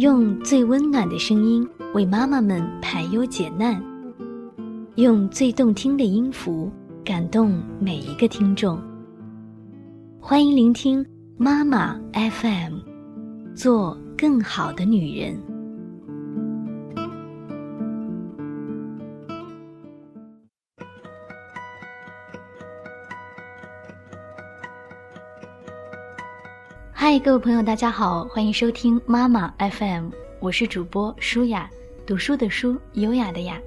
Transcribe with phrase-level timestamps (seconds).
[0.00, 3.78] 用最温暖的声音为妈妈们排忧解难，
[4.94, 6.72] 用最动听的音符
[7.04, 8.80] 感动每一个听众。
[10.18, 11.04] 欢迎聆听
[11.36, 12.78] 妈妈 FM，
[13.54, 15.38] 做更好的女人。
[27.10, 31.68] 嗨，各位朋友，大家好，欢迎收听妈妈 FM，我是主播舒雅，
[32.06, 33.60] 读书的书，优雅的雅。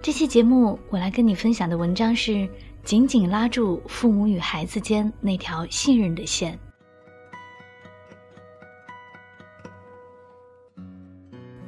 [0.00, 2.48] 这期节目我来跟你分享的文章是：
[2.84, 6.56] 紧紧拉住父母与孩子间那条信任的线。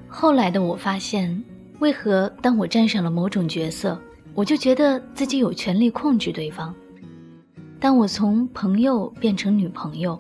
[0.07, 1.45] 后来的我发现，
[1.80, 4.01] 为何当我站上了某种角色，
[4.35, 6.73] 我就觉得自己有权利控制对方？
[7.80, 10.16] 当我从朋友变成女朋友。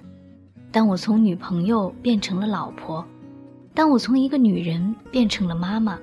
[0.76, 3.02] 当我从女朋友变成了老婆，
[3.72, 5.98] 当我从一个女人变成了妈妈，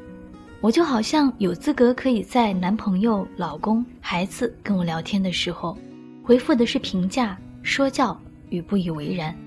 [0.61, 5.77] 我就好像有资格可以在男朋友、老公、孩子跟我聊天的时候，
[6.23, 9.37] 回复的是评价、说教与不以为然，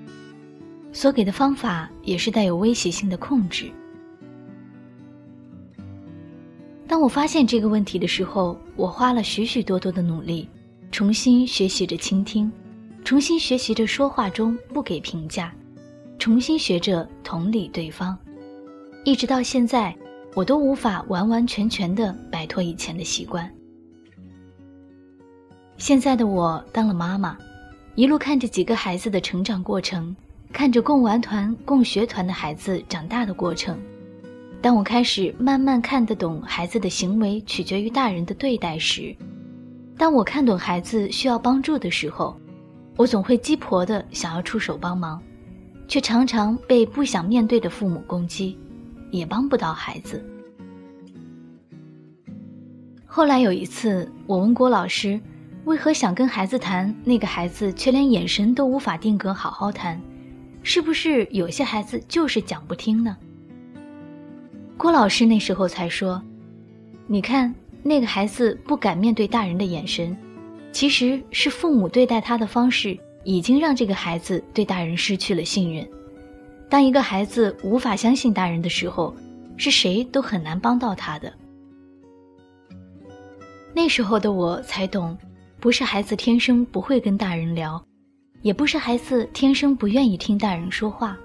[0.92, 3.68] 所给的方法也是带有威胁性的控制。
[6.86, 10.48] 当我发现这个问题的时候，我花了许许多多的努力，
[10.92, 12.48] 重新学习着倾听。
[13.06, 15.54] 重新学习着说话中不给评价，
[16.18, 18.18] 重新学着同理对方，
[19.04, 19.96] 一直到现在，
[20.34, 23.48] 我都无法完完全全的摆脱以前的习惯。
[25.76, 27.38] 现在的我当了妈妈，
[27.94, 30.14] 一路看着几个孩子的成长过程，
[30.52, 33.78] 看着共玩团、共学团的孩子长大的过程，
[34.60, 39.14] 当我开始慢慢看得懂孩子的行为取决于大人的对待时，
[39.96, 42.36] 当我看懂孩子需要帮助的时候。
[42.96, 45.22] 我总会鸡婆的想要出手帮忙，
[45.86, 48.58] 却常常被不想面对的父母攻击，
[49.10, 50.24] 也帮不到孩子。
[53.04, 55.20] 后来有一次，我问郭老师，
[55.66, 60.00] 为何想跟孩子谈，那个孩子却连眼神都无法定格好好谈，
[60.62, 63.16] 是不是有些孩子就是讲不听呢？
[64.78, 66.22] 郭老师那时候才说
[67.06, 70.16] ：“你看，那个孩子不敢面对大人的眼神。”
[70.76, 75.88] 其实是父母对待他的方式，已经让这个孩子对大人失去了信任。
[76.68, 79.16] 当一个孩子无法相信大人的时候，
[79.56, 81.32] 是谁都很难帮到他的。
[83.72, 85.16] 那时候的我才懂，
[85.60, 87.82] 不是孩子天生不会跟大人聊，
[88.42, 91.16] 也不是孩子天生不愿意听大人说话，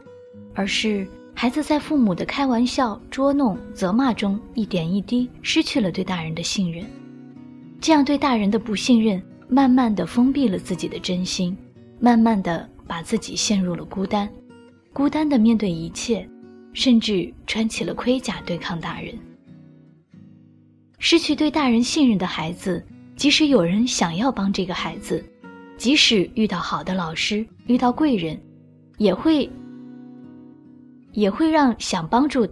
[0.55, 6.85] 而是孩子在父母的开玩笑、捉弄、责骂中，一点一滴失去了对大人的信任。
[7.81, 9.21] 这样对大人的不信任。
[9.53, 11.57] 慢慢的封闭了自己的真心，
[11.99, 14.29] 慢慢的把自己陷入了孤单，
[14.93, 16.25] 孤单的面对一切，
[16.71, 19.13] 甚至穿起了盔甲对抗大人。
[20.99, 22.81] 失去对大人信任的孩子，
[23.17, 25.21] 即使有人想要帮这个孩子，
[25.75, 28.41] 即使遇到好的老师，遇到贵人，
[28.99, 29.49] 也会，
[31.11, 32.47] 也会让想帮助，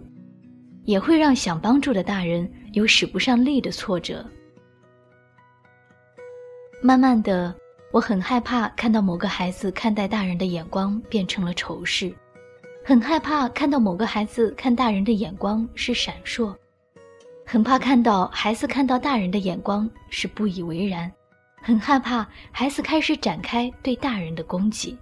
[0.84, 4.22] 也会让想帮助的大人有使不上力的挫折。
[6.82, 7.54] 慢慢的，
[7.92, 12.10] 我很害怕看到某个孩子看待大人的眼光变成了仇视，
[12.82, 16.54] 很害怕看到某个孩子看大人的眼光是闪烁，
[17.44, 21.12] 很怕看到孩子看到大人的眼光是不以为然，
[21.60, 24.96] 很害怕孩子开始展开对大人的攻击。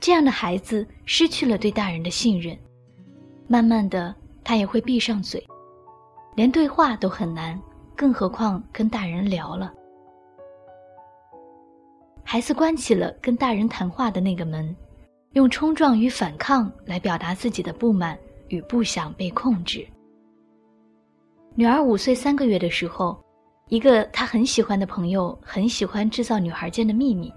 [0.00, 2.58] 这样的孩子失去了对大人的信任，
[3.46, 4.12] 慢慢的
[4.42, 5.46] 他也会闭上嘴，
[6.34, 7.56] 连对话都很难，
[7.94, 9.72] 更何况跟大人聊了。
[12.32, 14.74] 孩子关起了跟大人谈话的那个门，
[15.32, 19.86] 用冲撞与反抗来表达自己的不满与不想被控制。
[21.54, 23.22] 女儿五岁三个月的时候，
[23.68, 27.30] 一个她很喜欢的朋友很喜欢制造女孩间的秘密，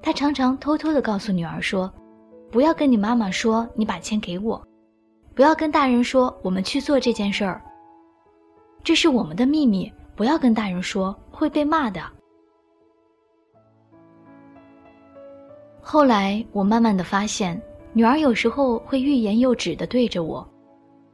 [0.00, 1.92] 他常常偷偷的告诉女儿说
[2.50, 4.66] ：“不要跟你妈妈说你把钱给我，
[5.34, 7.62] 不要跟大人说我们去做这件事儿。
[8.82, 12.00] 这是我们的秘密，不要跟大人说，会被骂的。”
[15.86, 17.60] 后来，我慢慢的发现，
[17.92, 20.48] 女儿有时候会欲言又止的对着我，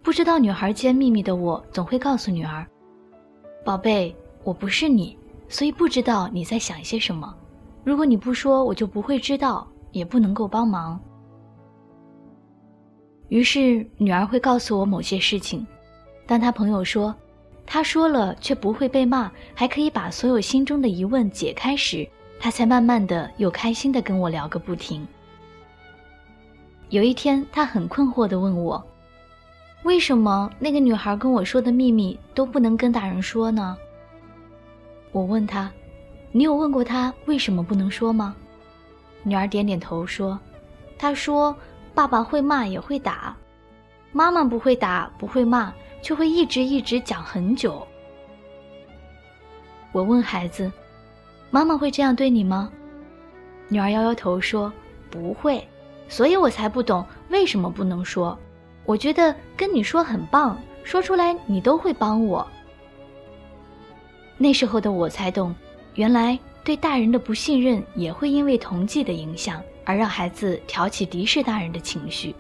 [0.01, 2.65] 不知道女孩间秘密的我，总会告诉女儿
[3.67, 4.15] ：“宝贝，
[4.45, 5.19] 我不是你，
[5.49, 7.35] 所以不知道你在想些什么。
[7.83, 10.99] 如果你不说，我就不会知道，也不能够帮忙。”
[13.29, 15.67] 于是，女儿会告诉我某些事情。
[16.29, 17.13] 当她朋友说，
[17.67, 22.09] 她说了却不会被骂，还可以把所有心中的疑问解开时，
[22.41, 25.07] 他才慢慢的又开心的跟我聊个不停。
[26.89, 28.83] 有一天，他很困惑的问我
[29.85, 33.77] ：“为什么那个女孩跟我说的秘密都不能跟大人说呢？
[35.13, 35.71] 我问他
[36.33, 38.35] ：“你有问过她为什么不能说吗？”
[39.23, 40.41] 女儿点点头说
[40.99, 41.55] ：“她说
[41.95, 43.37] 爸爸会骂也会打，
[44.13, 47.87] 妈妈不会打不会骂，却会一直一直讲很久。”
[49.93, 50.73] 我问孩子
[51.51, 52.71] ：“妈妈会这样对你吗？”
[53.69, 54.73] 女儿摇摇头说
[55.11, 55.67] ：“不会。”
[56.09, 58.37] 所以我才不懂为什么不能说。
[58.85, 62.45] 我觉得跟你说很棒，说出来你都会帮我。
[64.37, 65.55] 那时候的我才懂，
[65.95, 72.35] 原来对大人的不信任也会因为同济的影响而让孩子挑起敌视大人的情绪。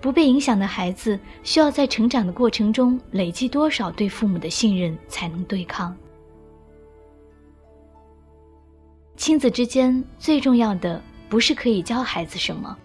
[0.00, 5.96] 不被影响的孩子需要在成长的过程中累积多少对父母的信任才能对抗？
[9.16, 11.02] 亲子之间最重要的。
[11.26, 12.76] 不是可以教孩子什么，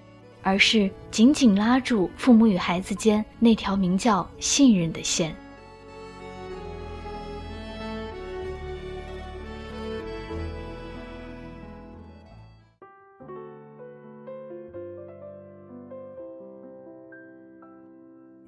[0.42, 5.36] 而是紧紧拉住父母与孩子间那条名叫信任的线。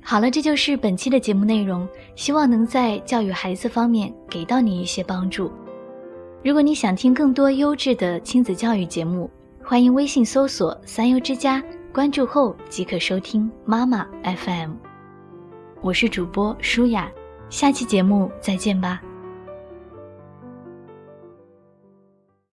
[0.01, 5.51] 好了，这就是本期的节目内容，希望能在教育孩子方面给到你一些帮助。
[6.43, 9.29] 如果你想听更多优质的亲子教育节目，
[9.63, 14.71] 欢迎微信搜索“三优之家”，关注后即可收听妈妈 FM。
[15.81, 17.11] 我是主播舒雅，
[17.51, 18.99] 下期节目再见吧。